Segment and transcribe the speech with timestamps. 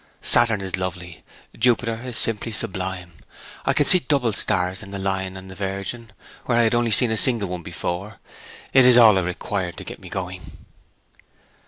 [0.23, 1.23] 'Saturn is lovely;
[1.55, 3.11] Jupiter is simply sublime;
[3.67, 6.11] I can see double stars in the Lion and in the Virgin,
[6.45, 8.19] where I had seen only a single one before.
[8.73, 10.41] It is all I required to set me going!'